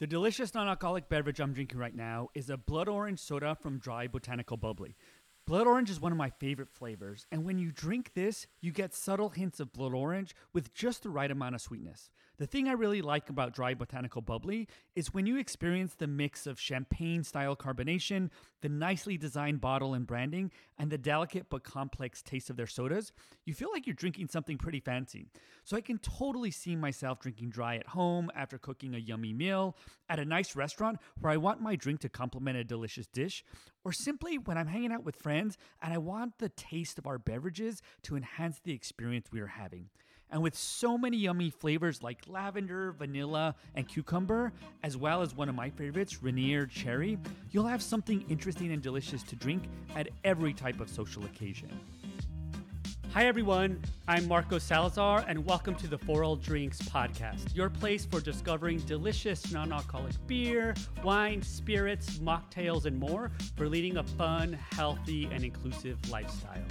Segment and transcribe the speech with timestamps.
[0.00, 3.78] The delicious non alcoholic beverage I'm drinking right now is a blood orange soda from
[3.78, 4.96] Dry Botanical Bubbly.
[5.46, 8.92] Blood orange is one of my favorite flavors, and when you drink this, you get
[8.92, 12.10] subtle hints of blood orange with just the right amount of sweetness.
[12.36, 16.48] The thing I really like about Dry Botanical Bubbly is when you experience the mix
[16.48, 18.30] of champagne style carbonation,
[18.60, 23.12] the nicely designed bottle and branding, and the delicate but complex taste of their sodas,
[23.44, 25.28] you feel like you're drinking something pretty fancy.
[25.62, 29.76] So I can totally see myself drinking dry at home after cooking a yummy meal,
[30.08, 33.44] at a nice restaurant where I want my drink to complement a delicious dish,
[33.84, 37.18] or simply when I'm hanging out with friends and I want the taste of our
[37.18, 39.90] beverages to enhance the experience we are having.
[40.34, 44.52] And with so many yummy flavors like lavender, vanilla, and cucumber,
[44.82, 47.18] as well as one of my favorites, Rainier Cherry,
[47.52, 49.62] you'll have something interesting and delicious to drink
[49.94, 51.70] at every type of social occasion.
[53.12, 53.80] Hi, everyone.
[54.08, 58.80] I'm Marco Salazar, and welcome to the For All Drinks podcast, your place for discovering
[58.80, 65.44] delicious non alcoholic beer, wine, spirits, mocktails, and more for leading a fun, healthy, and
[65.44, 66.64] inclusive lifestyle.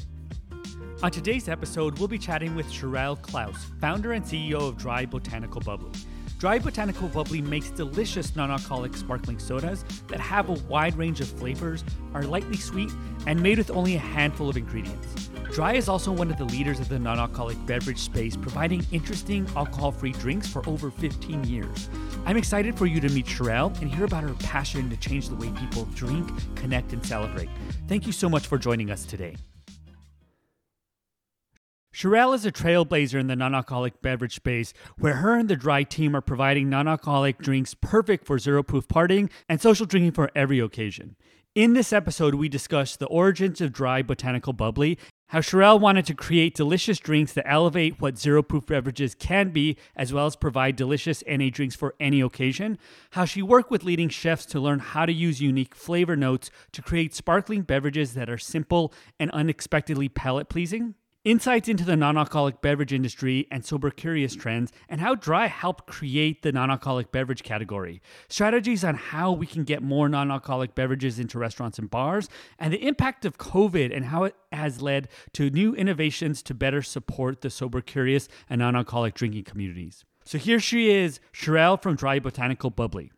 [1.02, 5.60] On today's episode, we'll be chatting with Sharelle Klaus, founder and CEO of Dry Botanical
[5.62, 5.92] Bubbly.
[6.40, 11.28] Dry Botanical Bubbly makes delicious non alcoholic sparkling sodas that have a wide range of
[11.28, 12.92] flavors, are lightly sweet,
[13.28, 15.30] and made with only a handful of ingredients.
[15.54, 19.48] Dry is also one of the leaders of the non alcoholic beverage space, providing interesting
[19.56, 21.90] alcohol free drinks for over 15 years.
[22.26, 25.36] I'm excited for you to meet Sharelle and hear about her passion to change the
[25.36, 27.50] way people drink, connect, and celebrate.
[27.88, 29.36] Thank you so much for joining us today.
[31.94, 35.84] Sharelle is a trailblazer in the non alcoholic beverage space, where her and the Dry
[35.84, 40.32] team are providing non alcoholic drinks perfect for zero proof partying and social drinking for
[40.36, 41.16] every occasion.
[41.54, 46.16] In this episode, we discuss the origins of Dry Botanical Bubbly, how Sherelle wanted to
[46.16, 50.76] create delicious drinks that elevate what zero proof beverages can be, as well as provide
[50.76, 52.80] delicious NA drinks for any occasion,
[53.12, 56.82] how she worked with leading chefs to learn how to use unique flavor notes to
[56.82, 60.96] create sparkling beverages that are simple and unexpectedly palate pleasing
[61.26, 65.88] Insights into the non alcoholic beverage industry and sober curious trends, and how Dry helped
[65.88, 68.02] create the non alcoholic beverage category.
[68.28, 72.28] Strategies on how we can get more non alcoholic beverages into restaurants and bars,
[72.60, 76.82] and the impact of COVID and how it has led to new innovations to better
[76.82, 80.04] support the sober curious and non alcoholic drinking communities.
[80.26, 83.14] So here she is, Sharelle from Dry Botanical Bubbly.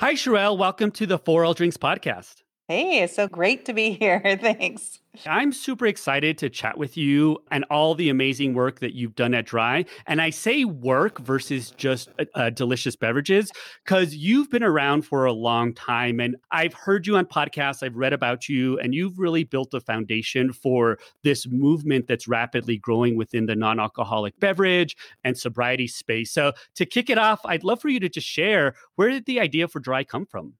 [0.00, 0.58] Hi, Sharelle.
[0.58, 2.43] Welcome to the For All Drinks podcast.
[2.66, 4.22] Hey, it's so great to be here.
[4.40, 5.00] Thanks.
[5.26, 9.34] I'm super excited to chat with you and all the amazing work that you've done
[9.34, 9.84] at Dry.
[10.06, 13.52] And I say work versus just uh, uh delicious beverages
[13.84, 16.20] because you've been around for a long time.
[16.20, 19.80] And I've heard you on podcasts, I've read about you, and you've really built a
[19.80, 26.32] foundation for this movement that's rapidly growing within the non alcoholic beverage and sobriety space.
[26.32, 29.38] So to kick it off, I'd love for you to just share where did the
[29.38, 30.54] idea for Dry come from?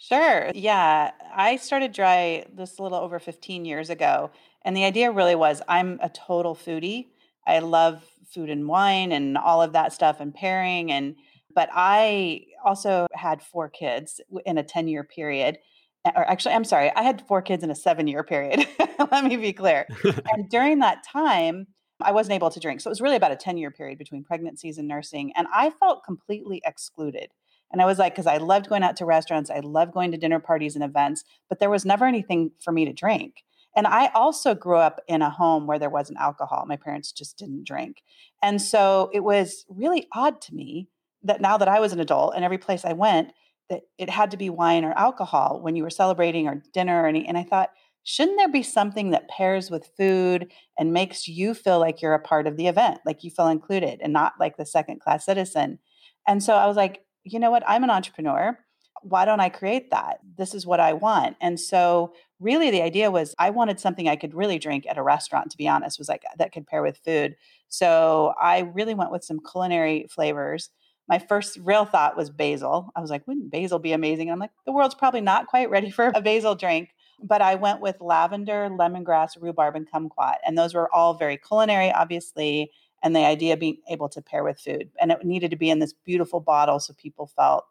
[0.00, 0.50] Sure.
[0.54, 1.10] Yeah.
[1.34, 4.30] I started dry this a little over 15 years ago.
[4.64, 7.08] And the idea really was I'm a total foodie.
[7.46, 10.90] I love food and wine and all of that stuff and pairing.
[10.90, 11.16] And,
[11.54, 15.58] but I also had four kids in a 10 year period.
[16.06, 18.66] Or actually, I'm sorry, I had four kids in a seven year period.
[19.12, 19.86] Let me be clear.
[20.32, 21.66] and during that time,
[22.00, 22.80] I wasn't able to drink.
[22.80, 25.32] So it was really about a 10 year period between pregnancies and nursing.
[25.36, 27.28] And I felt completely excluded.
[27.72, 30.18] And I was like, because I loved going out to restaurants, I loved going to
[30.18, 33.44] dinner parties and events, but there was never anything for me to drink.
[33.76, 36.64] And I also grew up in a home where there wasn't alcohol.
[36.66, 38.02] My parents just didn't drink.
[38.42, 40.88] And so it was really odd to me
[41.22, 43.32] that now that I was an adult and every place I went,
[43.68, 47.06] that it had to be wine or alcohol when you were celebrating or dinner.
[47.06, 47.70] And, and I thought,
[48.02, 52.18] shouldn't there be something that pairs with food and makes you feel like you're a
[52.18, 55.78] part of the event, like you feel included and not like the second class citizen?
[56.26, 57.62] And so I was like, you know what?
[57.66, 58.58] I'm an entrepreneur.
[59.02, 60.20] Why don't I create that?
[60.36, 61.36] This is what I want.
[61.40, 65.02] And so, really, the idea was I wanted something I could really drink at a
[65.02, 67.36] restaurant, to be honest, was like that could pair with food.
[67.68, 70.70] So, I really went with some culinary flavors.
[71.08, 72.90] My first real thought was basil.
[72.94, 74.28] I was like, wouldn't basil be amazing?
[74.28, 76.90] And I'm like, the world's probably not quite ready for a basil drink.
[77.22, 80.36] But I went with lavender, lemongrass, rhubarb, and kumquat.
[80.46, 82.70] And those were all very culinary, obviously
[83.02, 84.90] and the idea of being able to pair with food.
[85.00, 87.64] And it needed to be in this beautiful bottle so people felt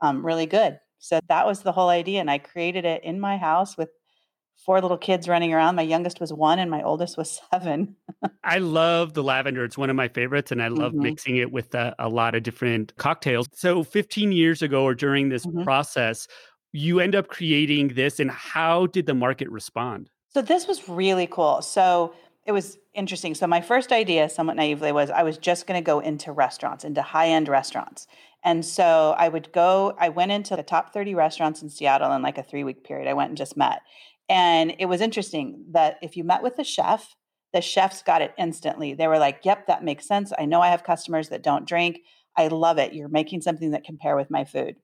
[0.00, 0.78] um, really good.
[0.98, 2.20] So that was the whole idea.
[2.20, 3.90] And I created it in my house with
[4.56, 5.74] four little kids running around.
[5.74, 7.96] My youngest was one and my oldest was seven.
[8.42, 9.64] I love the lavender.
[9.64, 11.02] It's one of my favorites, and I love mm-hmm.
[11.02, 13.48] mixing it with a, a, lot of different cocktails.
[13.54, 15.62] So, 15 years ago, or during this mm-hmm.
[15.62, 16.26] process,
[16.72, 20.10] you end up creating this, and how did the market respond?
[20.28, 21.62] So, this was really cool.
[21.62, 22.14] So,
[22.46, 23.34] it was interesting.
[23.34, 26.84] So my first idea, somewhat naively, was I was just going to go into restaurants,
[26.84, 28.06] into high end restaurants.
[28.42, 32.22] And so I would go, I went into the top 30 restaurants in Seattle in
[32.22, 33.08] like a three week period.
[33.08, 33.80] I went and just met.
[34.28, 37.14] And it was interesting that if you met with the chef,
[37.52, 38.94] the chefs got it instantly.
[38.94, 40.32] They were like, yep, that makes sense.
[40.38, 42.00] I know I have customers that don't drink.
[42.36, 42.92] I love it.
[42.92, 44.76] You're making something that pair with my food.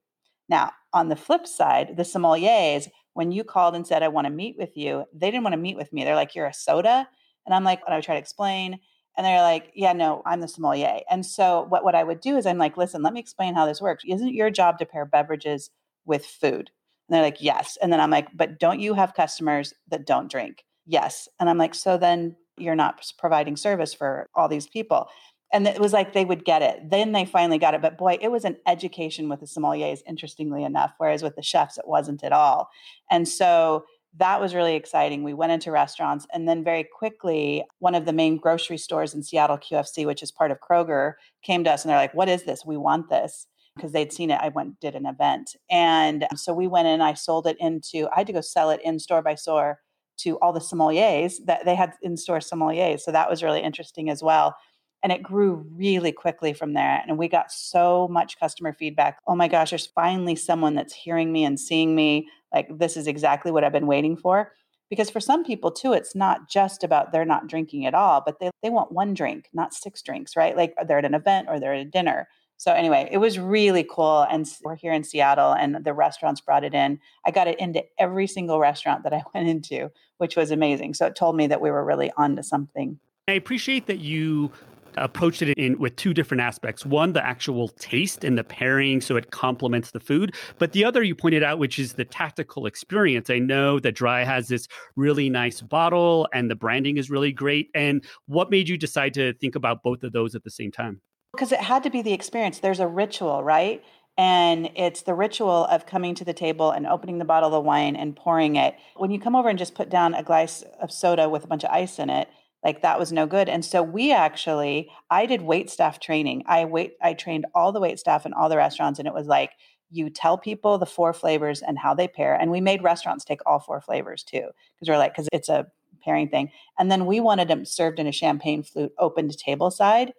[0.49, 4.33] Now, on the flip side, the sommeliers, when you called and said, I want to
[4.33, 6.05] meet with you, they didn't want to meet with me.
[6.05, 7.09] They're like, you're a soda.
[7.47, 8.79] And I'm like, and I try to explain.
[9.17, 11.01] And they're like, yeah, no, I'm the sommelier.
[11.11, 13.67] And so what, what I would do is I'm like, listen, let me explain how
[13.67, 14.05] this works.
[14.07, 15.71] Isn't your job to pair beverages
[16.05, 16.71] with food?
[17.09, 17.77] And they're like, yes.
[17.83, 20.65] And then I'm like, but don't you have customers that don't drink?
[20.87, 21.29] Yes.
[21.39, 25.09] And I'm like, so then you're not providing service for all these people.
[25.53, 26.91] And it was like they would get it.
[26.91, 27.83] Then they finally got it.
[27.83, 31.77] But boy, it was an education with the sommeliers, interestingly enough, whereas with the chefs,
[31.77, 32.71] it wasn't at all.
[33.11, 33.85] And so
[34.19, 35.23] that was really exciting.
[35.23, 39.23] We went into restaurants, and then very quickly, one of the main grocery stores in
[39.23, 42.43] Seattle, QFC, which is part of Kroger, came to us and they're like, What is
[42.45, 42.65] this?
[42.65, 43.47] We want this.
[43.77, 44.41] Because they'd seen it.
[44.43, 45.55] I went did an event.
[45.71, 48.71] And um, so we went in, I sold it into, I had to go sell
[48.71, 49.79] it in store by store
[50.19, 53.01] to all the sommeliers that they had in store sommeliers.
[53.01, 54.57] So that was really interesting as well.
[55.03, 57.03] And it grew really quickly from there.
[57.07, 59.19] And we got so much customer feedback.
[59.27, 62.29] Oh my gosh, there's finally someone that's hearing me and seeing me.
[62.53, 64.53] Like, this is exactly what I've been waiting for.
[64.91, 68.41] Because for some people, too, it's not just about they're not drinking at all, but
[68.41, 70.57] they, they want one drink, not six drinks, right?
[70.57, 72.27] Like they're at an event or they're at a dinner.
[72.61, 74.27] So, anyway, it was really cool.
[74.31, 77.01] And we're here in Seattle, and the restaurants brought it in.
[77.25, 80.93] I got it into every single restaurant that I went into, which was amazing.
[80.93, 83.01] So, it told me that we were really onto something.
[83.29, 84.53] I appreciate that you
[84.97, 86.85] approached it in with two different aspects.
[86.85, 90.35] One, the actual taste and the pairing, so it complements the food.
[90.59, 93.31] But the other you pointed out, which is the tactical experience.
[93.31, 94.67] I know that Dry has this
[94.97, 97.69] really nice bottle and the branding is really great.
[97.75, 101.01] And what made you decide to think about both of those at the same time?
[101.33, 102.59] Because it had to be the experience.
[102.59, 103.83] There's a ritual, right?
[104.19, 107.97] And it's the ritual of coming to the table and opening the bottle of wine
[107.97, 108.75] and pouring it.
[108.97, 111.65] When you come over and just put down a glass of soda with a bunch
[111.65, 112.29] of ice in it,
[112.65, 116.65] like that was no good and so we actually i did wait staff training i
[116.65, 119.53] wait i trained all the wait staff in all the restaurants and it was like
[119.91, 123.41] you tell people the four flavors and how they pair and we made restaurants take
[123.47, 125.67] all four flavors too because we're like because it's a
[126.03, 129.71] pairing thing and then we wanted them served in a champagne flute open to table
[129.71, 130.13] side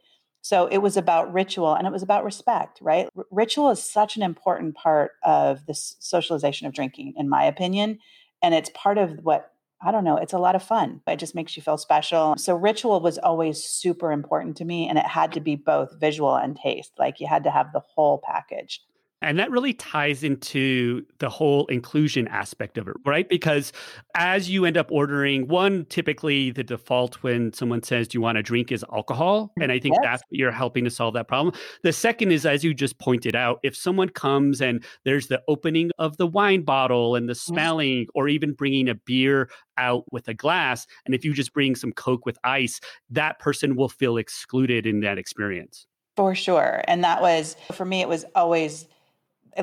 [0.44, 3.08] so it was about ritual and it was about respect right?
[3.18, 8.00] R- ritual is such an important part of the socialization of drinking in my opinion
[8.44, 9.51] and it's part of what
[9.84, 11.02] I don't know, it's a lot of fun.
[11.08, 12.36] It just makes you feel special.
[12.38, 16.36] So ritual was always super important to me and it had to be both visual
[16.36, 16.94] and taste.
[17.00, 18.84] Like you had to have the whole package.
[19.22, 23.28] And that really ties into the whole inclusion aspect of it, right?
[23.30, 23.72] Because
[24.16, 28.38] as you end up ordering, one, typically the default when someone says, Do you want
[28.38, 29.52] a drink is alcohol?
[29.60, 30.04] Mm, and I think yes.
[30.04, 31.54] that's what you're helping to solve that problem.
[31.84, 35.92] The second is, as you just pointed out, if someone comes and there's the opening
[36.00, 37.54] of the wine bottle and the mm-hmm.
[37.54, 41.76] smelling, or even bringing a beer out with a glass, and if you just bring
[41.76, 42.80] some Coke with ice,
[43.10, 45.86] that person will feel excluded in that experience.
[46.18, 46.82] For sure.
[46.88, 48.88] And that was, for me, it was always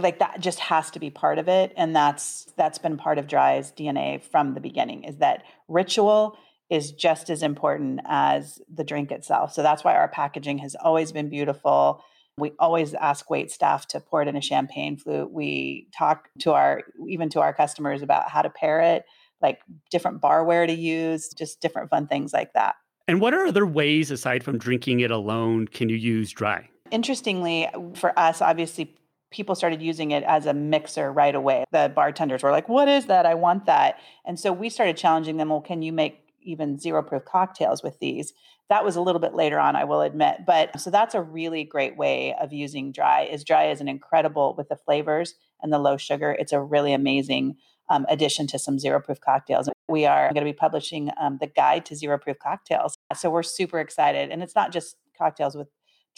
[0.00, 3.26] like that just has to be part of it and that's that's been part of
[3.26, 6.37] dry's dna from the beginning is that ritual
[6.70, 9.52] is just as important as the drink itself.
[9.52, 12.04] So that's why our packaging has always been beautiful.
[12.37, 15.33] We always ask wait staff to pour it in a champagne flute.
[15.33, 19.04] We talk to our even to our customers about how to pair it
[19.40, 22.75] like different barware to use just different fun things like that.
[23.07, 26.68] And what are other ways aside from drinking it alone can you use dry?
[26.90, 28.95] Interestingly, for us, obviously,
[29.30, 31.64] people started using it as a mixer right away.
[31.70, 33.26] The bartenders were like, What is that?
[33.26, 33.99] I want that.
[34.25, 37.99] And so we started challenging them, Well, can you make even zero proof cocktails with
[37.99, 38.32] these?
[38.68, 40.47] That was a little bit later on, I will admit.
[40.47, 43.23] But so that's a really great way of using dry.
[43.23, 46.37] Is dry is an incredible with the flavors and the low sugar.
[46.38, 47.56] It's a really amazing
[47.90, 49.68] um, addition to some zero proof cocktails.
[49.88, 52.94] We are going to be publishing um, the guide to zero proof cocktails.
[53.16, 54.30] So we're super excited.
[54.30, 55.68] And it's not just cocktails with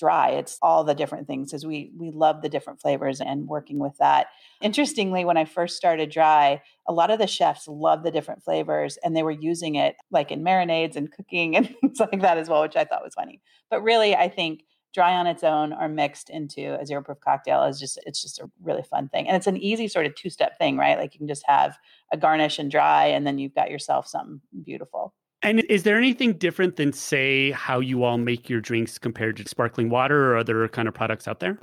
[0.01, 3.79] dry it's all the different things because we we love the different flavors and working
[3.79, 4.29] with that.
[4.63, 8.99] Interestingly when i first started dry a lot of the chefs love the different flavors
[9.05, 12.49] and they were using it like in marinades and cooking and things like that as
[12.49, 13.41] well which i thought was funny.
[13.71, 17.63] But really i think dry on its own or mixed into a zero proof cocktail
[17.65, 19.29] is just it's just a really fun thing.
[19.29, 20.99] And it's an easy sort of two step thing right?
[20.99, 21.77] Like you can just have
[22.13, 26.35] a garnish and dry and then you've got yourself something beautiful and is there anything
[26.35, 30.69] different than, say, how you all make your drinks compared to sparkling water or other
[30.69, 31.59] kind of products out there?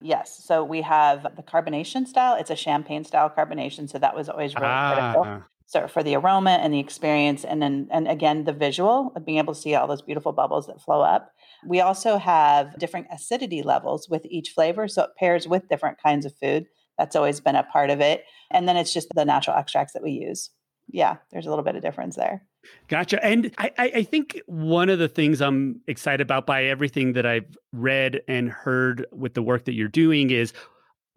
[0.00, 0.42] Yes.
[0.44, 2.36] So we have the carbonation style.
[2.36, 3.90] It's a champagne style carbonation.
[3.90, 5.12] So that was always really ah.
[5.12, 5.42] critical.
[5.68, 9.38] So for the aroma and the experience, and then and again the visual of being
[9.38, 11.32] able to see all those beautiful bubbles that flow up.
[11.66, 14.86] We also have different acidity levels with each flavor.
[14.86, 16.66] So it pairs with different kinds of food.
[16.98, 18.24] That's always been a part of it.
[18.50, 20.50] And then it's just the natural extracts that we use.
[20.88, 22.46] Yeah, there's a little bit of difference there.
[22.88, 23.24] Gotcha.
[23.24, 27.56] And I, I think one of the things I'm excited about by everything that I've
[27.72, 30.52] read and heard with the work that you're doing is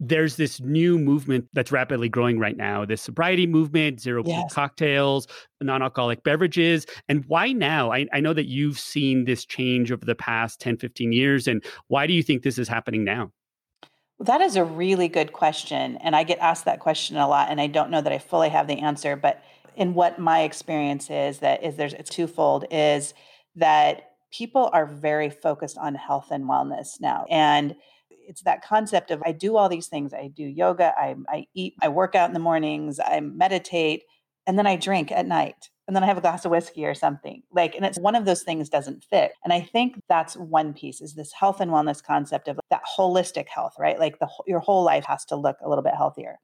[0.00, 4.52] there's this new movement that's rapidly growing right now this sobriety movement zero yes.
[4.52, 5.28] cocktails
[5.60, 10.14] non-alcoholic beverages and why now I, I know that you've seen this change over the
[10.14, 13.30] past 10 15 years and why do you think this is happening now
[14.18, 17.60] that is a really good question and i get asked that question a lot and
[17.60, 19.42] i don't know that i fully have the answer but
[19.80, 23.14] in what my experience is that is there's it's twofold is
[23.56, 27.74] that people are very focused on health and wellness now and
[28.30, 30.14] it's that concept of I do all these things.
[30.14, 34.04] I do yoga, I, I eat, I work out in the mornings, I meditate,
[34.46, 35.68] and then I drink at night.
[35.88, 37.42] And then I have a glass of whiskey or something.
[37.50, 39.32] Like, and it's one of those things doesn't fit.
[39.42, 43.48] And I think that's one piece is this health and wellness concept of that holistic
[43.48, 43.98] health, right?
[43.98, 46.38] Like the your whole life has to look a little bit healthier.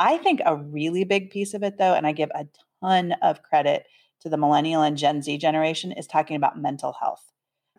[0.00, 2.46] I think a really big piece of it though, and I give a
[2.82, 3.84] ton of credit
[4.22, 7.22] to the millennial and Gen Z generation, is talking about mental health.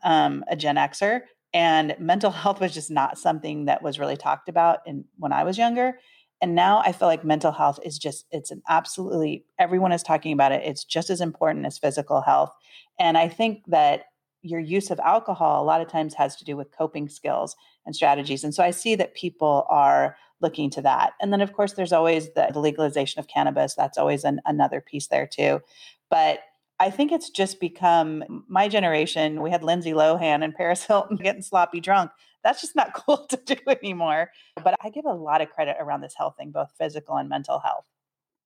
[0.04, 1.22] Um, a Gen Xer
[1.54, 5.44] and mental health was just not something that was really talked about in when I
[5.44, 6.00] was younger.
[6.44, 10.34] And now I feel like mental health is just, it's an absolutely, everyone is talking
[10.34, 10.64] about it.
[10.64, 12.52] It's just as important as physical health.
[13.00, 14.06] And I think that
[14.42, 17.56] your use of alcohol a lot of times has to do with coping skills
[17.86, 18.44] and strategies.
[18.44, 21.14] And so I see that people are looking to that.
[21.22, 23.76] And then, of course, there's always the, the legalization of cannabis.
[23.76, 25.62] That's always an, another piece there, too.
[26.10, 26.40] But
[26.80, 29.42] I think it's just become my generation.
[29.42, 32.12] We had Lindsay Lohan and Paris Hilton getting sloppy drunk.
[32.44, 34.32] That's just not cool to do anymore.
[34.64, 37.60] But I give a lot of credit around this health thing, both physical and mental
[37.60, 37.86] health.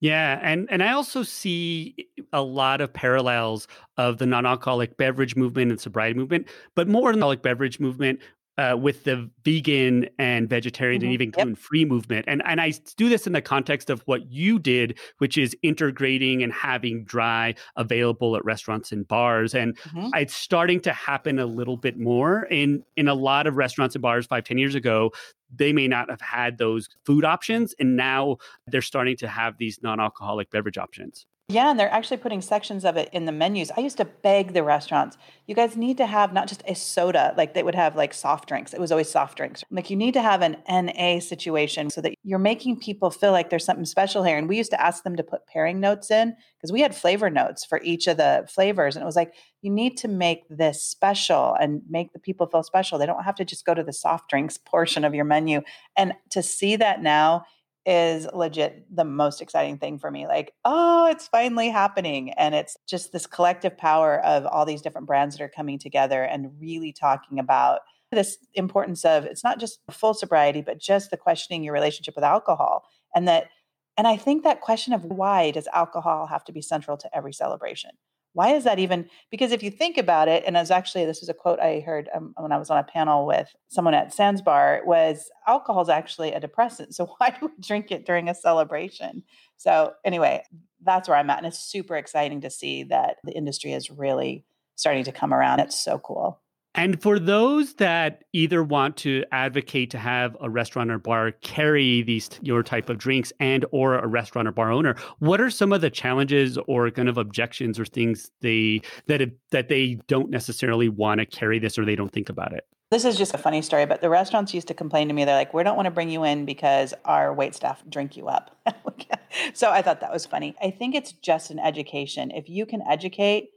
[0.02, 1.96] Yeah, and and I also see
[2.34, 7.20] a lot of parallels of the non-alcoholic beverage movement and sobriety movement, but more in
[7.20, 8.20] the alcoholic beverage movement
[8.58, 11.08] uh, with the vegan and vegetarian mm-hmm.
[11.08, 11.90] and even gluten free yep.
[11.90, 12.26] movement.
[12.28, 16.44] And and I do this in the context of what you did, which is integrating
[16.44, 19.54] and having dry available at restaurants and bars.
[19.54, 20.10] And mm-hmm.
[20.16, 24.02] it's starting to happen a little bit more in in a lot of restaurants and
[24.02, 25.12] bars five ten years ago.
[25.54, 29.80] They may not have had those food options, and now they're starting to have these
[29.82, 31.26] non alcoholic beverage options.
[31.48, 33.70] Yeah, and they're actually putting sections of it in the menus.
[33.78, 37.36] I used to beg the restaurants, you guys need to have not just a soda,
[37.38, 38.74] like they would have like soft drinks.
[38.74, 39.64] It was always soft drinks.
[39.70, 43.52] Like you need to have an NA situation so that you're making people feel like
[43.52, 44.40] there's something special here.
[44.40, 47.30] And we used to ask them to put pairing notes in because we had flavor
[47.30, 48.96] notes for each of the flavors.
[48.96, 52.64] And it was like, you need to make this special and make the people feel
[52.64, 52.98] special.
[52.98, 55.62] They don't have to just go to the soft drinks portion of your menu.
[55.96, 57.46] And to see that now,
[57.86, 60.28] is legit the most exciting thing for me.
[60.28, 62.32] Like, oh, it's finally happening.
[62.34, 66.24] And it's just this collective power of all these different brands that are coming together
[66.24, 71.18] and really talking about this importance of it's not just full sobriety, but just the
[71.18, 72.86] questioning your relationship with alcohol.
[73.14, 73.50] And that,
[73.98, 77.34] and I think that question of why does alcohol have to be central to every
[77.34, 77.92] celebration?
[78.36, 81.30] Why is that even because if you think about it and as actually this was
[81.30, 84.42] a quote i heard um, when i was on a panel with someone at sans
[84.42, 88.36] bar was alcohol is actually a depressant so why do we drink it during a
[88.36, 89.24] celebration?
[89.58, 90.44] So anyway
[90.84, 94.46] that's where i'm at and it's super exciting to see that the industry is really
[94.76, 95.62] starting to come around.
[95.62, 96.42] It's so cool
[96.76, 102.02] and for those that either want to advocate to have a restaurant or bar carry
[102.02, 105.72] these your type of drinks and or a restaurant or bar owner, what are some
[105.72, 110.90] of the challenges or kind of objections or things they that that they don't necessarily
[110.90, 112.68] want to carry this or they don't think about it?
[112.92, 115.26] This is just a funny story, but the restaurants used to complain to me.
[115.26, 118.28] They're like, "We don't want to bring you in because our wait staff drink you
[118.28, 118.56] up."
[119.54, 120.56] so I thought that was funny.
[120.62, 122.32] I think it's just an education.
[122.32, 123.50] If you can educate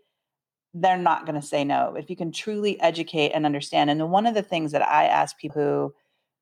[0.75, 3.90] they're not going to say no if you can truly educate and understand.
[3.90, 5.94] And one of the things that I ask people who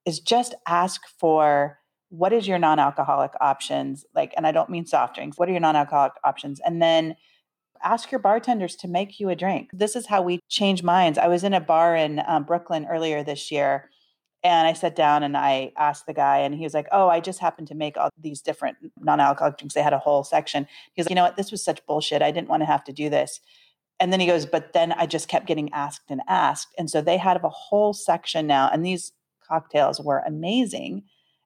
[0.05, 1.79] is just ask for
[2.09, 5.39] what is your non-alcoholic options like and I don't mean soft drinks.
[5.39, 6.61] What are your non-alcoholic options?
[6.65, 7.17] And then
[7.83, 9.71] ask your bartenders to make you a drink.
[9.73, 11.19] This is how we change minds.
[11.19, 13.91] I was in a bar in um, Brooklyn earlier this year
[14.47, 17.21] and I sat down and I asked the guy, and he was like, Oh, I
[17.21, 19.75] just happened to make all these different non alcoholic drinks.
[19.75, 20.67] They had a whole section.
[20.95, 21.37] he's like, You know what?
[21.37, 22.23] This was such bullshit.
[22.23, 23.41] I didn't want to have to do this.
[23.99, 26.75] And then he goes, but then I just kept getting asked and asked.
[26.79, 29.13] And so they had a whole section now, and these
[29.47, 31.05] cocktails were amazing.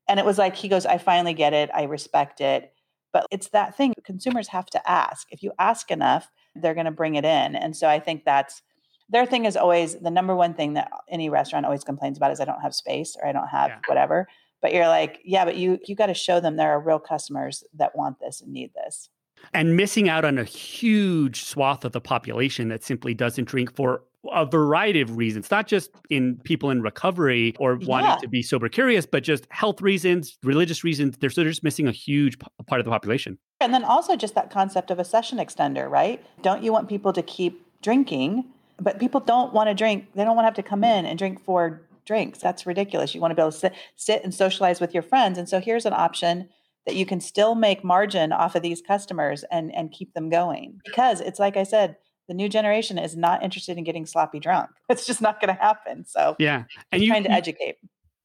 [0.09, 1.71] And it was like, he goes, I finally get it.
[1.73, 2.73] I respect it.
[3.13, 5.29] But it's that thing consumers have to ask.
[5.31, 7.55] If you ask enough, they're going to bring it in.
[7.55, 8.63] And so I think that's
[9.09, 12.41] their thing is always the number one thing that any restaurant always complains about is
[12.41, 13.79] I don't have space or I don't have yeah.
[13.87, 14.29] whatever.
[14.63, 17.65] But you're like, yeah, but you you got to show them there are real customers
[17.75, 19.09] that want this and need this
[19.55, 24.03] and missing out on a huge swath of the population that simply doesn't drink for
[24.33, 28.17] a variety of reasons, not just in people in recovery or wanting Yeah.
[28.17, 31.17] to be sober curious, but just health reasons, religious reasons.
[31.19, 33.39] They're, so they're just missing a huge p- part of the population.
[33.61, 36.23] And then also just that concept of a session extender, right?
[36.43, 38.45] Don't you want people to keep drinking?
[38.79, 40.07] But people don't want to drink.
[40.15, 42.39] They don't want to have to come in and drink four drinks.
[42.41, 43.15] That's ridiculous.
[43.15, 45.39] You want to be able to sit, sit and socialize with your friends.
[45.39, 46.49] And so here's an option
[46.87, 50.81] that you can still make margin off of these customers and and keep them going.
[50.85, 51.97] Because it's like I said,
[52.29, 54.71] the new generation is not interested in getting sloppy drunk.
[54.89, 56.05] It's just not going to happen.
[56.05, 56.65] So Yeah.
[56.93, 57.77] And you, trying to educate.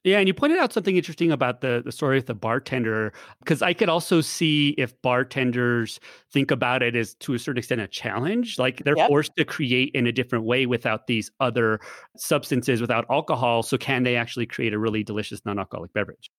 [0.03, 3.63] Yeah, and you pointed out something interesting about the the story with the bartender because
[3.63, 5.99] I could also see if bartenders
[6.31, 9.07] think about it as to a certain extent a challenge, like they're Yep.
[9.09, 11.79] forced to create in a different way without these other
[12.17, 13.63] substances, without alcohol.
[13.63, 16.29] So can they actually create a really delicious non-alcoholic beverage?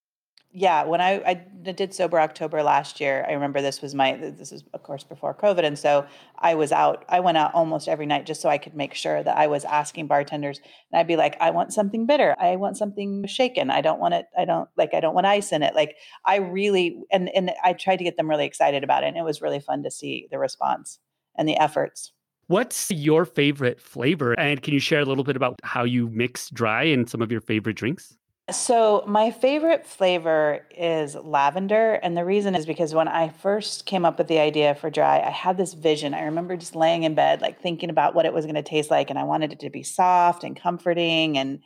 [0.52, 1.34] Yeah, when I, I
[1.72, 5.34] did sober October last year, I remember this was my this is of course before
[5.34, 6.06] COVID, and so
[6.38, 7.04] I was out.
[7.10, 9.66] I went out almost every night just so I could make sure that I was
[9.66, 10.60] asking bartenders,
[10.90, 14.14] and I'd be like, I want something bitter, I want something shaken, I don't want
[14.14, 15.74] it, I don't like, I don't want ice in it.
[15.74, 19.18] Like I really and and I tried to get them really excited about it, and
[19.18, 20.98] it was really fun to see the response
[21.36, 22.12] and the efforts.
[22.46, 24.32] What's your favorite flavor?
[24.38, 27.32] And can you share a little bit about how you mix dry and some of
[27.32, 28.16] your favorite drinks?
[28.52, 31.94] So, my favorite flavor is lavender.
[31.94, 35.20] And the reason is because when I first came up with the idea for dry,
[35.20, 36.14] I had this vision.
[36.14, 38.88] I remember just laying in bed, like thinking about what it was going to taste
[38.88, 39.10] like.
[39.10, 41.58] And I wanted it to be soft and comforting and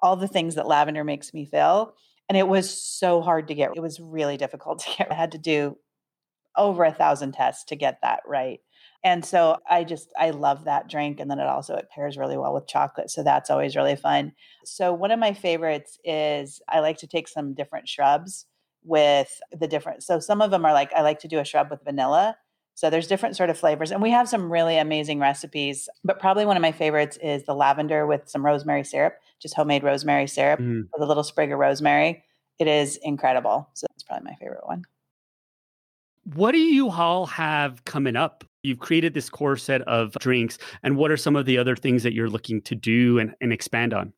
[0.00, 1.94] all the things that lavender makes me feel.
[2.28, 3.70] And it was so hard to get.
[3.76, 5.12] It was really difficult to get.
[5.12, 5.78] I had to do
[6.56, 8.60] over a thousand tests to get that right.
[9.04, 12.38] And so I just I love that drink and then it also it pairs really
[12.38, 14.32] well with chocolate so that's always really fun.
[14.64, 18.46] So one of my favorites is I like to take some different shrubs
[18.82, 21.70] with the different so some of them are like I like to do a shrub
[21.70, 22.36] with vanilla.
[22.76, 26.46] So there's different sort of flavors and we have some really amazing recipes, but probably
[26.46, 30.58] one of my favorites is the lavender with some rosemary syrup, just homemade rosemary syrup
[30.60, 30.88] Mm.
[30.92, 32.24] with a little sprig of rosemary.
[32.58, 33.68] It is incredible.
[33.74, 34.84] So that's probably my favorite one.
[36.34, 38.44] What do you all have coming up?
[38.64, 42.02] You've created this core set of drinks, and what are some of the other things
[42.02, 44.14] that you're looking to do and, and expand on?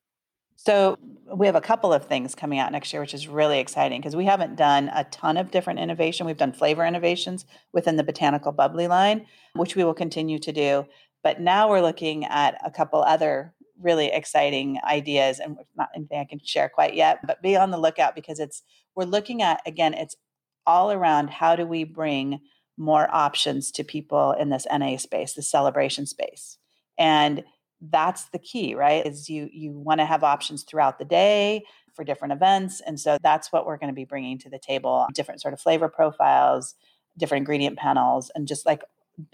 [0.55, 0.97] So
[1.35, 4.15] we have a couple of things coming out next year, which is really exciting because
[4.15, 6.25] we haven't done a ton of different innovation.
[6.25, 10.85] We've done flavor innovations within the botanical bubbly line, which we will continue to do.
[11.23, 16.25] But now we're looking at a couple other really exciting ideas, and not anything I
[16.25, 17.19] can share quite yet.
[17.27, 18.63] But be on the lookout because it's
[18.95, 20.15] we're looking at again, it's
[20.65, 22.39] all around how do we bring
[22.77, 26.57] more options to people in this NA space, the celebration space,
[26.97, 27.43] and
[27.79, 31.63] that's the key right is you you want to have options throughout the day
[31.93, 32.81] for different events.
[32.81, 35.59] And so that's what we're going to be bringing to the table different sort of
[35.59, 36.75] flavor profiles
[37.17, 38.83] different ingredient panels and just like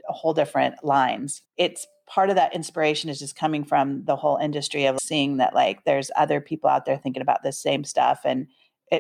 [0.07, 1.41] a whole different lines.
[1.57, 5.53] It's part of that inspiration is just coming from the whole industry of seeing that
[5.53, 8.47] like there's other people out there thinking about the same stuff and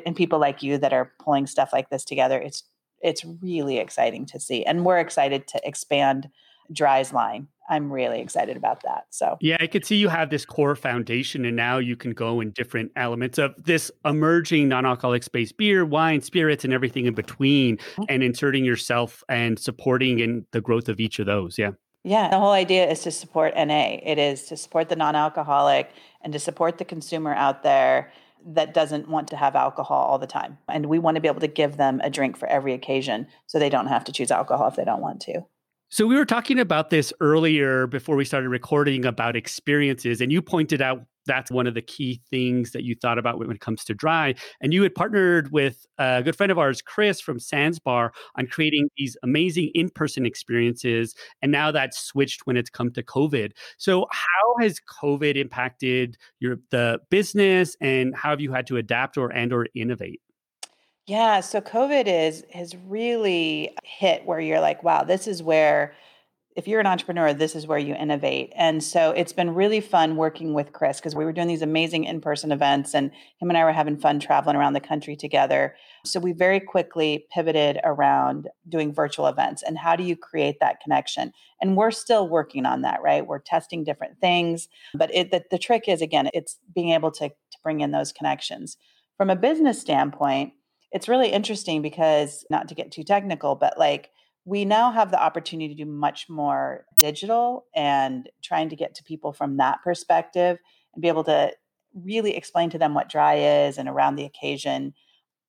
[0.05, 2.41] and people like you that are pulling stuff like this together.
[2.41, 2.63] It's
[3.03, 6.29] it's really exciting to see and we're excited to expand
[6.71, 10.45] dry's line i'm really excited about that so Yeah, I could see you have this
[10.45, 15.23] core foundation, and now you can go in different elements of this emerging non alcoholic
[15.23, 18.03] space beer, wine, spirits, and everything in between, mm-hmm.
[18.09, 21.57] and inserting yourself and supporting in the growth of each of those.
[21.57, 21.71] Yeah.
[22.03, 23.97] Yeah, the whole idea is to support NA.
[24.03, 28.11] It is to support the non alcoholic and to support the consumer out there
[28.45, 30.57] that doesn't want to have alcohol all the time.
[30.67, 33.59] And we want to be able to give them a drink for every occasion so
[33.59, 35.41] they don't have to choose alcohol if they don't want to.
[35.89, 40.41] So we were talking about this earlier before we started recording about experiences, and you
[40.41, 43.83] pointed out that's one of the key things that you thought about when it comes
[43.85, 44.35] to dry.
[44.61, 48.47] And you had partnered with a good friend of ours, Chris from Sans Bar, on
[48.47, 51.15] creating these amazing in-person experiences.
[51.41, 53.51] And now that's switched when it's come to COVID.
[53.77, 59.17] So how has COVID impacted your the business, and how have you had to adapt
[59.17, 60.21] or and or innovate?
[61.05, 65.93] Yeah, so COVID is has really hit where you're like, wow, this is where
[66.55, 68.53] if you're an entrepreneur, this is where you innovate.
[68.55, 72.03] And so it's been really fun working with Chris because we were doing these amazing
[72.03, 75.75] in-person events and him and I were having fun traveling around the country together.
[76.05, 80.79] So we very quickly pivoted around doing virtual events and how do you create that
[80.81, 81.33] connection?
[81.61, 83.25] And we're still working on that, right?
[83.25, 87.29] We're testing different things, but it the, the trick is again, it's being able to
[87.29, 88.77] to bring in those connections.
[89.17, 90.53] From a business standpoint,
[90.91, 94.11] it's really interesting because not to get too technical, but like
[94.45, 99.03] we now have the opportunity to do much more digital and trying to get to
[99.03, 100.57] people from that perspective
[100.93, 101.51] and be able to
[101.93, 104.93] really explain to them what dry is and around the occasion.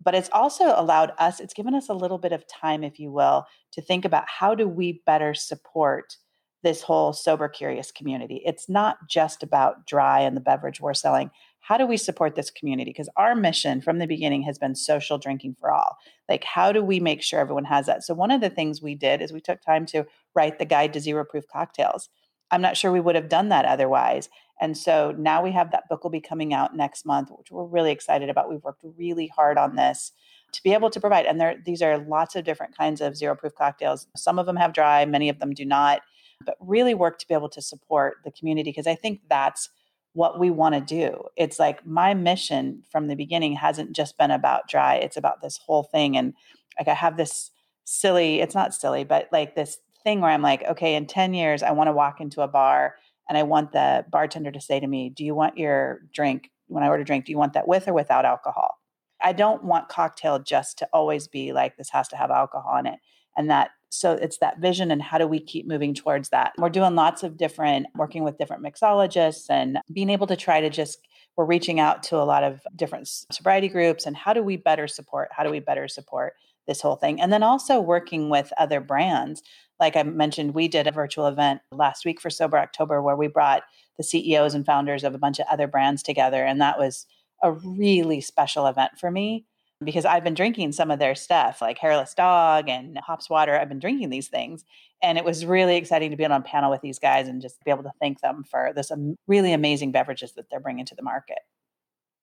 [0.02, 3.10] But it's also allowed us, it's given us a little bit of time, if you
[3.10, 6.16] will, to think about how do we better support
[6.62, 8.42] this whole sober curious community.
[8.44, 11.30] It's not just about dry and the beverage we're selling.
[11.66, 12.90] How do we support this community?
[12.90, 15.96] Because our mission from the beginning has been social drinking for all.
[16.28, 18.04] Like, how do we make sure everyone has that?
[18.04, 20.92] So, one of the things we did is we took time to write the guide
[20.92, 22.08] to zero proof cocktails.
[22.50, 24.28] I'm not sure we would have done that otherwise.
[24.60, 27.64] And so now we have that book will be coming out next month, which we're
[27.64, 28.48] really excited about.
[28.48, 30.12] We've worked really hard on this
[30.52, 31.26] to be able to provide.
[31.26, 34.06] And there, these are lots of different kinds of zero proof cocktails.
[34.14, 36.02] Some of them have dry, many of them do not
[36.44, 39.70] but really work to be able to support the community because I think that's
[40.14, 41.24] what we want to do.
[41.36, 45.58] It's like my mission from the beginning hasn't just been about dry, it's about this
[45.58, 46.16] whole thing.
[46.16, 46.34] And
[46.78, 47.50] like I have this
[47.84, 51.62] silly, it's not silly, but like this thing where I'm like, okay, in 10 years,
[51.62, 52.94] I want to walk into a bar
[53.28, 56.84] and I want the bartender to say to me, Do you want your drink when
[56.84, 57.24] I order drink?
[57.24, 58.78] Do you want that with or without alcohol?
[59.22, 62.86] I don't want cocktail just to always be like this has to have alcohol in
[62.86, 63.00] it.
[63.36, 66.52] And that so it's that vision and how do we keep moving towards that?
[66.58, 70.68] We're doing lots of different, working with different mixologists and being able to try to
[70.68, 70.98] just,
[71.36, 74.88] we're reaching out to a lot of different sobriety groups and how do we better
[74.88, 75.28] support?
[75.32, 76.34] How do we better support
[76.66, 77.20] this whole thing?
[77.20, 79.42] And then also working with other brands.
[79.78, 83.28] Like I mentioned, we did a virtual event last week for Sober October where we
[83.28, 83.62] brought
[83.96, 86.44] the CEOs and founders of a bunch of other brands together.
[86.44, 87.06] And that was
[87.42, 89.44] a really special event for me
[89.84, 93.58] because I've been drinking some of their stuff, like Hairless Dog and Hops Water.
[93.58, 94.64] I've been drinking these things.
[95.02, 97.62] And it was really exciting to be on a panel with these guys and just
[97.64, 98.90] be able to thank them for this
[99.26, 101.38] really amazing beverages that they're bringing to the market.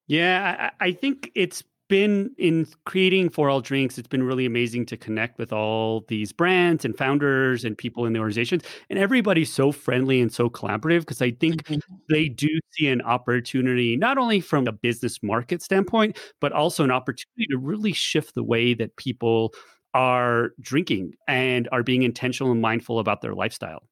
[0.08, 4.86] Yeah, I, I think it's been in creating For All Drinks, it's been really amazing
[4.86, 8.64] to connect with all these brands and founders and people in the organizations.
[8.90, 11.96] And everybody's so friendly and so collaborative because I think mm-hmm.
[12.10, 16.92] they do see an opportunity, not only from a business market standpoint, but also an
[16.92, 19.54] opportunity to really shift the way that people
[19.94, 23.84] are drinking and are being intentional and mindful about their lifestyle.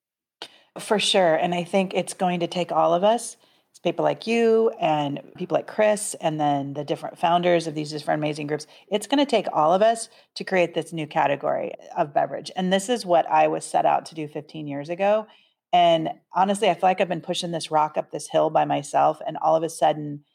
[0.80, 1.36] For sure.
[1.36, 3.36] And I think it's going to take all of us
[3.84, 8.20] people like you and people like Chris, and then the different founders of these different
[8.20, 8.68] amazing groups.
[8.90, 12.52] It's going to take all of us to create this new category of beverage.
[12.56, 15.28] And this is what I was set out to do 15 years ago.
[15.72, 19.20] And honestly, I feel like I've been pushing this rock up this hill by myself.
[19.26, 20.26] And all of a sudden,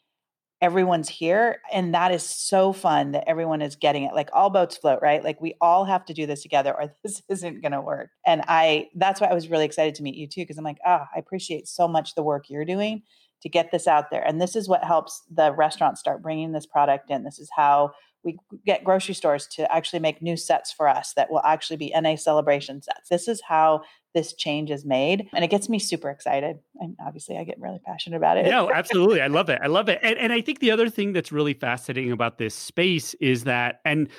[0.61, 1.59] everyone's here.
[1.71, 4.15] And that is so fun that everyone is getting it.
[4.15, 5.23] Like all boats float, right?
[5.23, 8.09] Like we all have to do this together or this isn't going to work.
[8.25, 10.79] And I, that's why I was really excited to meet you too, because I'm like,
[10.85, 13.03] ah, oh, I appreciate so much the work you're doing
[13.41, 14.25] to get this out there.
[14.25, 17.23] And this is what helps the restaurants start bringing this product in.
[17.23, 17.91] This is how
[18.25, 21.93] we get grocery stores to actually make new sets for us that will actually be
[21.95, 23.07] NA celebration sets.
[23.07, 23.83] This is how
[24.15, 25.29] this change is made.
[25.33, 26.57] And it gets me super excited.
[26.79, 28.47] And obviously, I get really passionate about it.
[28.47, 29.21] Yeah, absolutely.
[29.21, 29.59] I love it.
[29.61, 29.99] I love it.
[30.01, 33.81] And, and I think the other thing that's really fascinating about this space is that,
[33.85, 34.09] and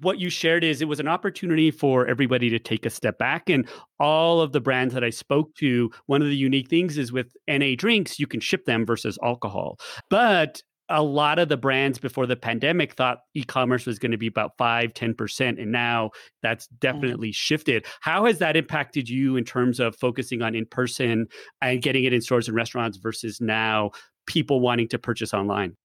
[0.00, 3.48] what you shared is it was an opportunity for everybody to take a step back
[3.48, 7.12] and all of the brands that i spoke to one of the unique things is
[7.12, 9.78] with na drinks you can ship them versus alcohol
[10.10, 14.26] but a lot of the brands before the pandemic thought e-commerce was going to be
[14.26, 16.10] about 5 10% and now
[16.42, 16.80] that's mm.
[16.80, 17.32] definitely mm-hmm.
[17.32, 21.26] shifted how has that impacted you in terms of focusing on in person
[21.60, 23.90] and getting it in stores and restaurants versus now
[24.26, 25.76] people wanting to purchase online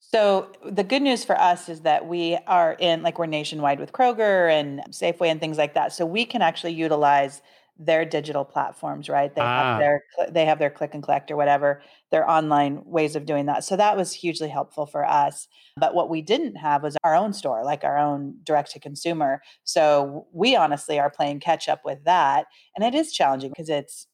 [0.00, 3.92] so the good news for us is that we are in like we're nationwide with
[3.92, 5.92] Kroger and Safeway and things like that.
[5.92, 7.42] So we can actually utilize
[7.78, 9.32] their digital platforms, right?
[9.34, 9.62] They ah.
[9.62, 13.46] have their they have their click and collect or whatever, their online ways of doing
[13.46, 13.64] that.
[13.64, 15.46] So that was hugely helpful for us.
[15.76, 19.42] But what we didn't have was our own store, like our own direct to consumer.
[19.64, 24.06] So we honestly are playing catch up with that, and it is challenging because it's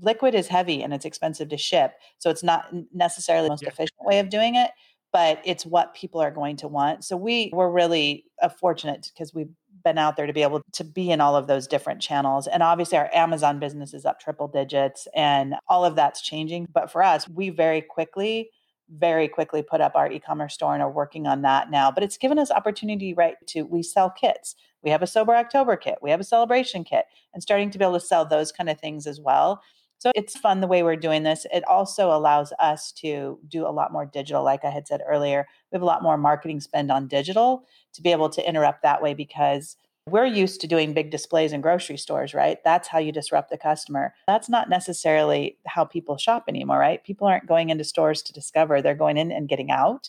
[0.00, 1.94] liquid is heavy and it's expensive to ship.
[2.18, 3.70] So it's not necessarily the most yeah.
[3.70, 4.70] efficient way of doing it
[5.12, 7.04] but it's what people are going to want.
[7.04, 9.50] So we were really uh, fortunate because we've
[9.82, 12.46] been out there to be able to be in all of those different channels.
[12.46, 16.68] And obviously, our Amazon business is up triple digits and all of that's changing.
[16.72, 18.50] But for us, we very quickly,
[18.90, 21.90] very quickly put up our e commerce store and are working on that now.
[21.90, 23.36] But it's given us opportunity, right?
[23.48, 24.54] To we sell kits.
[24.82, 27.84] We have a Sober October kit, we have a celebration kit, and starting to be
[27.84, 29.62] able to sell those kind of things as well.
[30.00, 31.46] So it's fun the way we're doing this.
[31.52, 35.46] It also allows us to do a lot more digital, like I had said earlier.
[35.70, 39.02] We have a lot more marketing spend on digital to be able to interrupt that
[39.02, 39.76] way because
[40.08, 42.56] we're used to doing big displays in grocery stores, right?
[42.64, 44.14] That's how you disrupt the customer.
[44.26, 47.04] That's not necessarily how people shop anymore, right?
[47.04, 50.08] People aren't going into stores to discover, they're going in and getting out.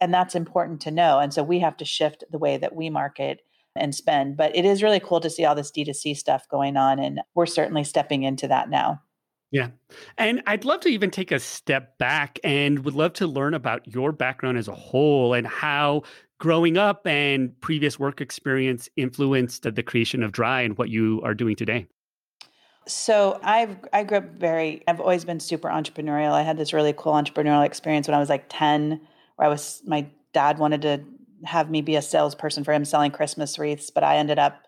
[0.00, 1.18] And that's important to know.
[1.18, 3.40] And so we have to shift the way that we market
[3.74, 4.36] and spend.
[4.36, 7.00] But it is really cool to see all this D2C stuff going on.
[7.00, 9.00] And we're certainly stepping into that now.
[9.52, 9.68] Yeah.
[10.16, 13.86] And I'd love to even take a step back and would love to learn about
[13.86, 16.02] your background as a whole and how
[16.38, 21.34] growing up and previous work experience influenced the creation of Dry and what you are
[21.34, 21.86] doing today.
[22.88, 26.32] So I've I grew up very I've always been super entrepreneurial.
[26.32, 29.00] I had this really cool entrepreneurial experience when I was like 10
[29.36, 31.04] where I was my dad wanted to
[31.44, 34.62] have me be a salesperson for him selling Christmas wreaths, but I ended up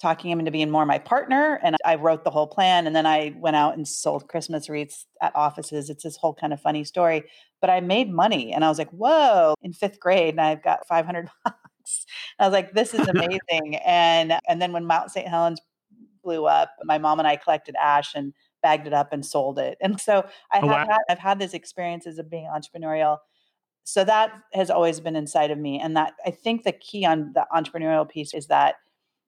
[0.00, 3.06] talking him into being more my partner and I wrote the whole plan and then
[3.06, 5.88] I went out and sold Christmas wreaths at offices.
[5.88, 7.24] It's this whole kind of funny story,
[7.60, 10.86] but I made money and I was like, "Whoa, in 5th grade and I've got
[10.86, 12.06] 500 bucks."
[12.38, 15.26] I was like, "This is amazing." and and then when Mount St.
[15.26, 15.60] Helens
[16.22, 19.78] blew up, my mom and I collected ash and bagged it up and sold it.
[19.80, 20.94] And so I oh, have wow.
[20.94, 23.18] had, I've had these experiences of being entrepreneurial
[23.88, 27.32] so that has always been inside of me and that i think the key on
[27.34, 28.74] the entrepreneurial piece is that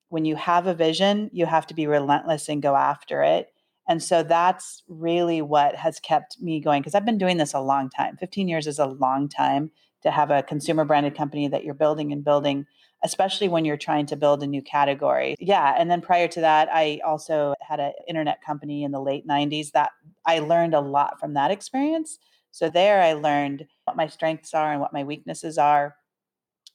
[0.08, 3.52] when you have a vision, you have to be relentless and go after it.
[3.88, 7.60] And so that's really what has kept me going because I've been doing this a
[7.60, 8.16] long time.
[8.18, 9.70] 15 years is a long time
[10.02, 12.66] to have a consumer branded company that you're building and building,
[13.02, 15.34] especially when you're trying to build a new category.
[15.40, 15.74] Yeah.
[15.76, 19.72] And then prior to that, I also had an internet company in the late 90s
[19.72, 19.90] that
[20.26, 22.18] I learned a lot from that experience.
[22.50, 25.96] So there I learned what my strengths are and what my weaknesses are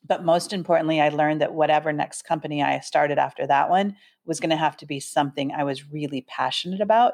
[0.06, 4.40] but most importantly, I learned that whatever next company I started after that one was
[4.40, 7.14] going to have to be something I was really passionate about.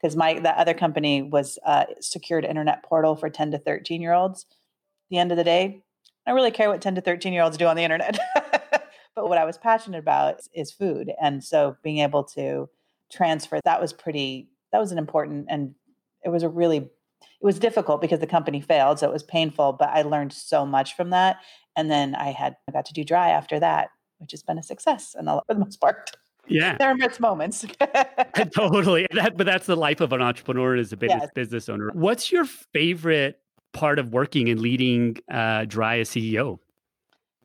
[0.00, 4.12] Because my that other company was a secured internet portal for 10 to 13 year
[4.12, 4.46] olds.
[4.48, 5.82] At the end of the day,
[6.24, 8.16] I really care what 10 to 13 year olds do on the internet.
[9.16, 11.10] but what I was passionate about is food.
[11.20, 12.68] And so being able to
[13.10, 15.74] transfer that was pretty, that was an important and
[16.24, 16.90] it was a really
[17.22, 20.64] it was difficult because the company failed so it was painful but i learned so
[20.66, 21.38] much from that
[21.78, 24.62] and then I had I got to do dry after that, which has been a
[24.64, 26.10] success and for the most part.
[26.48, 26.76] Yeah.
[26.76, 27.64] There are its moments.
[28.52, 29.06] totally.
[29.12, 31.30] That, but that's the life of an entrepreneur as a business, yes.
[31.34, 31.90] business owner.
[31.92, 33.40] What's your favorite
[33.72, 36.58] part of working and leading uh, Dry as CEO?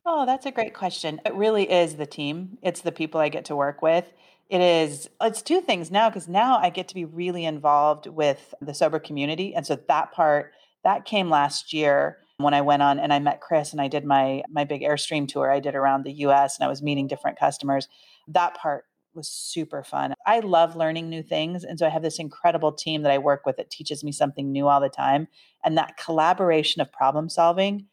[0.06, 1.22] Oh, that's a great question.
[1.26, 2.58] It really is the team.
[2.62, 4.12] It's the people I get to work with.
[4.50, 8.54] It is, it's two things now because now I get to be really involved with
[8.62, 9.56] the sober community.
[9.56, 10.54] And so that part,
[10.84, 14.06] that came last year when I went on and I met Chris and I did
[14.06, 17.40] my my big airstream tour I did around the US and I was meeting different
[17.40, 17.88] customers
[18.28, 20.16] that part was super fun.
[20.26, 23.46] I love learning new things and so I have this incredible team that I work
[23.46, 25.28] with that teaches me something new all the time
[25.64, 27.88] and that collaboration of problem solving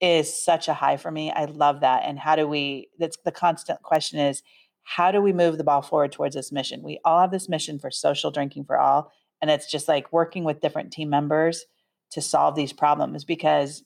[0.00, 1.30] is such a high for me.
[1.30, 4.42] I love that and how do we that's the constant question is
[4.84, 6.82] how do we move the ball forward towards this mission?
[6.82, 10.44] We all have this mission for social drinking for all and it's just like working
[10.44, 11.66] with different team members
[12.12, 13.82] to solve these problems because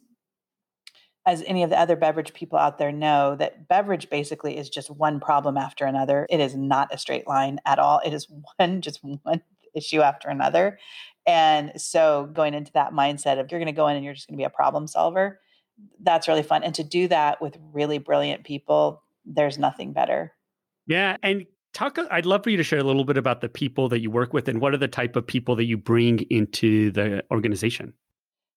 [1.25, 4.91] as any of the other beverage people out there know that beverage basically is just
[4.91, 6.27] one problem after another.
[6.31, 8.01] It is not a straight line at all.
[8.05, 8.29] It is
[8.59, 9.43] one just one
[9.75, 10.79] issue after another.
[11.27, 14.29] And so going into that mindset of you're going to go in and you're just
[14.29, 15.41] going to be a problem solver
[16.01, 16.63] that's really fun.
[16.63, 20.33] And to do that with really brilliant people there's nothing better
[20.87, 21.45] yeah and
[21.75, 24.11] talk i'd love for you to share a little bit about the people that you
[24.11, 27.93] work with and what are the type of people that you bring into the organization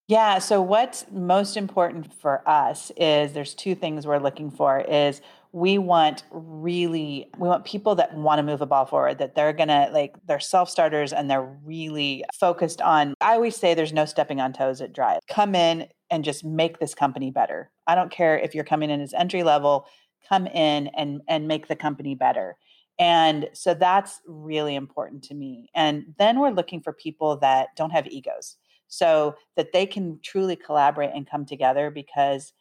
[0.09, 0.39] yeah.
[0.39, 5.77] So what's most important for us is there's two things we're looking for is we
[5.77, 9.89] want really we want people that want to move a ball forward that they're gonna
[9.91, 14.53] like they're self-starters and they're really focused on i always say there's no stepping on
[14.53, 18.53] toes at drive come in and just make this company better i don't care if
[18.53, 19.87] you're coming in as entry level
[20.27, 22.57] come in and and make the company better.
[22.97, 25.69] And so that's really important to me.
[25.73, 30.55] And then we're looking for people that don't have egos so that they can truly
[30.55, 32.53] collaborate and come together because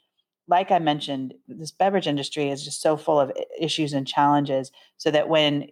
[0.47, 5.11] like i mentioned this beverage industry is just so full of issues and challenges so
[5.11, 5.69] that when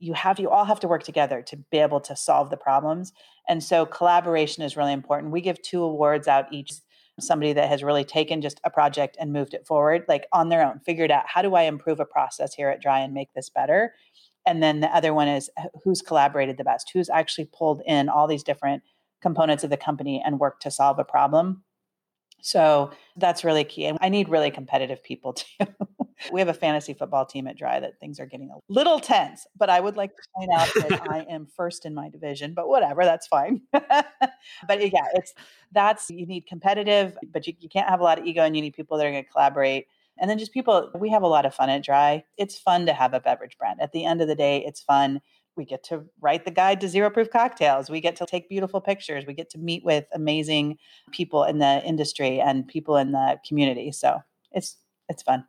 [0.00, 3.12] you have you all have to work together to be able to solve the problems.
[3.48, 5.32] And so collaboration is really important.
[5.32, 6.72] We give two awards out each
[7.20, 10.66] somebody that has really taken just a project and moved it forward like on their
[10.66, 13.48] own figured out how do i improve a process here at dry and make this
[13.48, 13.94] better
[14.46, 15.50] and then the other one is
[15.84, 18.82] who's collaborated the best who's actually pulled in all these different
[19.20, 21.62] components of the company and work to solve a problem.
[22.42, 23.86] So that's really key.
[23.86, 25.66] And I need really competitive people too.
[26.32, 29.46] We have a fantasy football team at Dry that things are getting a little tense,
[29.56, 32.68] but I would like to point out that I am first in my division, but
[32.68, 33.62] whatever, that's fine.
[33.72, 33.84] but
[34.68, 35.34] yeah, it's
[35.72, 38.62] that's you need competitive, but you, you can't have a lot of ego and you
[38.62, 39.86] need people that are going to collaborate.
[40.18, 42.24] And then just people, we have a lot of fun at Dry.
[42.36, 43.80] It's fun to have a beverage brand.
[43.80, 45.22] At the end of the day, it's fun
[45.56, 48.80] we get to write the guide to zero proof cocktails we get to take beautiful
[48.80, 50.78] pictures we get to meet with amazing
[51.12, 54.18] people in the industry and people in the community so
[54.52, 54.76] it's
[55.08, 55.44] it's fun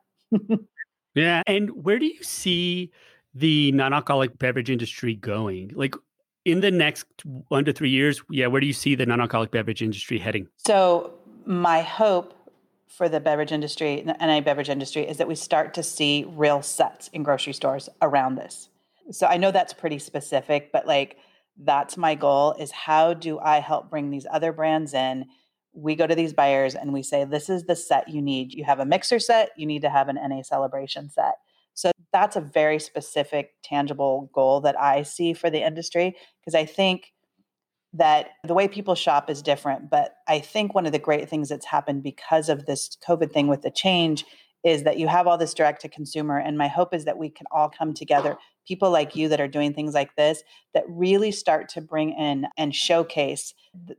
[1.15, 2.91] yeah and where do you see
[3.33, 5.95] the non-alcoholic beverage industry going like
[6.45, 7.05] in the next
[7.49, 11.13] one to three years yeah where do you see the non-alcoholic beverage industry heading so
[11.45, 12.33] my hope
[12.87, 16.61] for the beverage industry the NA beverage industry is that we start to see real
[16.61, 18.69] sets in grocery stores around this
[19.11, 21.17] So I know that's pretty specific, but like
[21.57, 25.25] that's my goal is how do I help bring these other brands in?
[25.73, 28.53] We go to these buyers and we say, this is the set you need.
[28.53, 31.35] You have a mixer set, you need to have an NA celebration set.
[31.73, 36.65] So that's a very specific, tangible goal that I see for the industry because I
[36.65, 37.13] think
[37.93, 39.89] that the way people shop is different.
[39.89, 43.47] But I think one of the great things that's happened because of this COVID thing
[43.47, 44.25] with the change
[44.63, 46.37] is that you have all this direct to consumer.
[46.37, 49.47] And my hope is that we can all come together, people like you that are
[49.47, 50.43] doing things like this,
[50.73, 53.53] that really start to bring in and showcase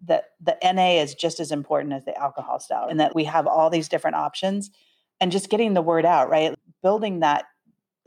[0.06, 3.46] that the NA is just as important as the alcohol style and that we have
[3.46, 4.70] all these different options
[5.20, 6.54] and just getting the word out, right?
[6.82, 7.44] Building that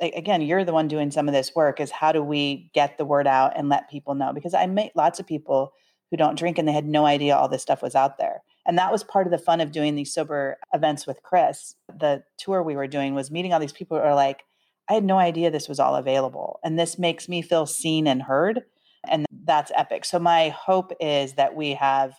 [0.02, 3.06] again you're the one doing some of this work is how do we get the
[3.06, 4.34] word out and let people know?
[4.34, 5.72] Because i met lots of people
[6.12, 8.44] who don't drink and they had no idea all this stuff was out there.
[8.66, 11.76] And that was part of the fun of doing these sober events with chris.
[11.88, 14.44] The tour we were doing was meeting all these people who are like
[14.90, 18.22] i had no idea this was all available and this makes me feel seen and
[18.22, 18.64] heard
[19.08, 20.06] and that's epic.
[20.06, 22.14] So my hope is that we have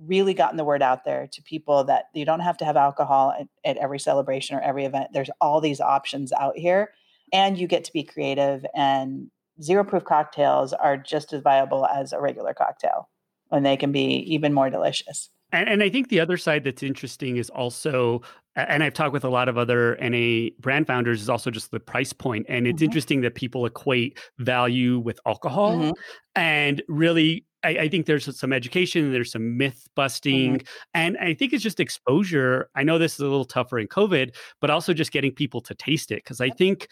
[0.00, 3.32] really gotten the word out there to people that you don't have to have alcohol
[3.38, 5.08] at, at every celebration or every event.
[5.12, 6.90] There's all these options out here
[7.32, 9.30] and you get to be creative and
[9.62, 13.08] zero proof cocktails are just as viable as a regular cocktail
[13.52, 15.30] and they can be even more delicious.
[15.52, 18.22] And, and, I think the other side that's interesting is also,
[18.56, 21.80] and I've talked with a lot of other NA brand founders, is also just the
[21.80, 22.46] price point.
[22.48, 22.84] And it's mm-hmm.
[22.84, 25.76] interesting that people equate value with alcohol.
[25.76, 25.90] Mm-hmm.
[26.36, 30.66] And really, I, I, think there's some education, there's some myth busting, mm-hmm.
[30.94, 32.68] and I think it's just exposure.
[32.74, 35.74] I know this is a little tougher in COVID, but also just getting people to
[35.74, 36.16] taste it.
[36.16, 36.88] Because I think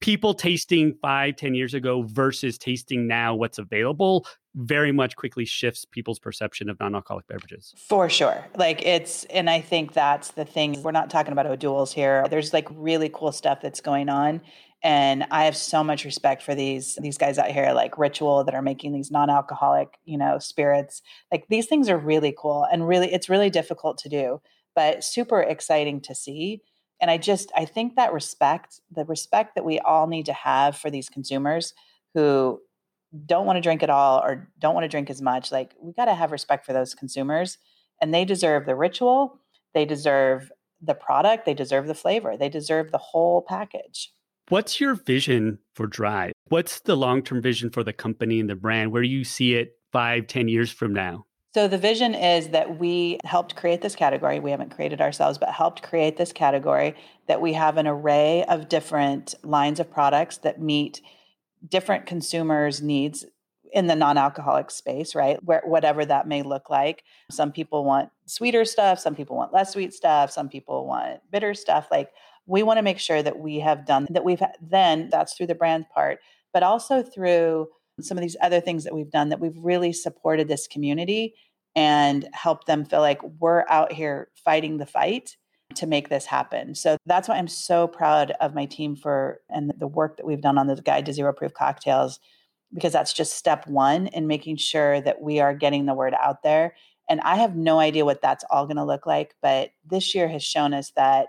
[0.00, 5.84] people tasting five, ten years ago versus tasting now what's available very much quickly shifts
[5.84, 7.74] people's perception of non-alcoholic beverages.
[7.76, 8.46] For sure.
[8.56, 10.82] Like it's and I think that's the thing.
[10.82, 12.26] We're not talking about O'Doul's here.
[12.28, 14.40] There's like really cool stuff that's going on.
[14.82, 18.54] And I have so much respect for these these guys out here like Ritual that
[18.54, 21.02] are making these non-alcoholic, you know, spirits.
[21.32, 24.40] Like these things are really cool and really it's really difficult to do,
[24.76, 26.62] but super exciting to see
[27.00, 30.76] and i just i think that respect the respect that we all need to have
[30.76, 31.74] for these consumers
[32.14, 32.60] who
[33.26, 35.92] don't want to drink at all or don't want to drink as much like we
[35.92, 37.58] got to have respect for those consumers
[38.00, 39.38] and they deserve the ritual
[39.72, 40.50] they deserve
[40.82, 44.12] the product they deserve the flavor they deserve the whole package.
[44.50, 46.32] What's your vision for dry?
[46.48, 48.92] What's the long-term vision for the company and the brand?
[48.92, 51.24] Where do you see it five ten years from now?
[51.54, 54.40] So the vision is that we helped create this category.
[54.40, 56.96] We haven't created ourselves, but helped create this category
[57.28, 61.00] that we have an array of different lines of products that meet
[61.68, 63.24] different consumers' needs
[63.72, 65.42] in the non-alcoholic space, right?
[65.42, 67.02] Where whatever that may look like.
[67.30, 71.54] Some people want sweeter stuff, some people want less sweet stuff, some people want bitter
[71.54, 71.88] stuff.
[71.90, 72.10] Like
[72.46, 75.54] we want to make sure that we have done that we've then that's through the
[75.56, 76.20] brand part,
[76.52, 77.66] but also through
[78.00, 81.34] some of these other things that we've done that we've really supported this community
[81.76, 85.36] and helped them feel like we're out here fighting the fight
[85.74, 86.74] to make this happen.
[86.74, 90.40] So that's why I'm so proud of my team for and the work that we've
[90.40, 92.20] done on the guide to zero proof cocktails
[92.72, 96.42] because that's just step 1 in making sure that we are getting the word out
[96.42, 96.74] there.
[97.08, 100.28] And I have no idea what that's all going to look like, but this year
[100.28, 101.28] has shown us that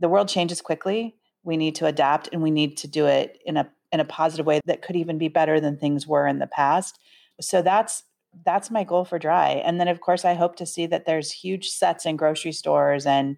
[0.00, 1.16] the world changes quickly.
[1.44, 4.46] We need to adapt and we need to do it in a in a positive
[4.46, 6.98] way that could even be better than things were in the past.
[7.40, 8.02] So that's
[8.44, 9.50] that's my goal for dry.
[9.64, 13.06] And then of course I hope to see that there's huge sets in grocery stores
[13.06, 13.36] and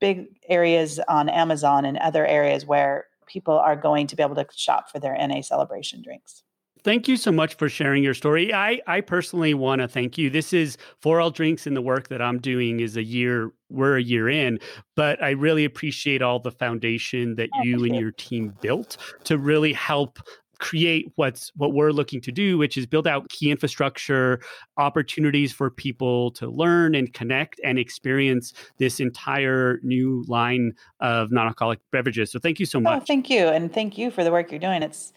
[0.00, 4.46] big areas on Amazon and other areas where people are going to be able to
[4.54, 6.42] shop for their NA celebration drinks.
[6.84, 8.54] Thank you so much for sharing your story.
[8.54, 10.30] I, I personally want to thank you.
[10.30, 13.96] This is For All Drinks and the work that I'm doing is a year, we're
[13.96, 14.60] a year in,
[14.94, 19.72] but I really appreciate all the foundation that you and your team built to really
[19.72, 20.18] help
[20.58, 24.40] create what's what we're looking to do which is build out key infrastructure
[24.76, 31.78] opportunities for people to learn and connect and experience this entire new line of non-alcoholic
[31.92, 34.32] beverages so thank you so oh, much oh, thank you and thank you for the
[34.32, 35.12] work you're doing it's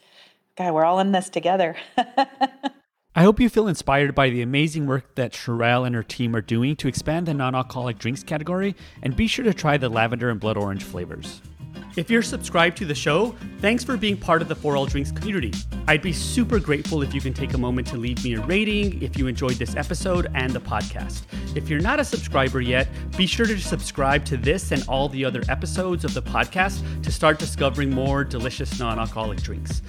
[0.57, 1.75] God, we're all in this together.
[3.15, 6.41] I hope you feel inspired by the amazing work that Sharelle and her team are
[6.41, 10.29] doing to expand the non alcoholic drinks category, and be sure to try the lavender
[10.29, 11.41] and blood orange flavors.
[11.97, 15.11] If you're subscribed to the show, thanks for being part of the For All Drinks
[15.11, 15.51] community.
[15.87, 19.01] I'd be super grateful if you can take a moment to leave me a rating
[19.01, 21.23] if you enjoyed this episode and the podcast.
[21.53, 22.87] If you're not a subscriber yet,
[23.17, 27.11] be sure to subscribe to this and all the other episodes of the podcast to
[27.11, 29.81] start discovering more delicious non alcoholic drinks.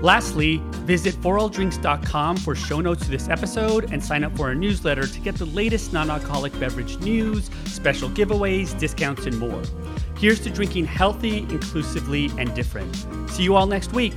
[0.00, 5.06] Lastly, visit foralldrinks.com for show notes to this episode and sign up for our newsletter
[5.06, 9.62] to get the latest non alcoholic beverage news, special giveaways, discounts, and more.
[10.20, 12.94] Here's to drinking healthy, inclusively, and different.
[13.30, 14.12] See you all next week.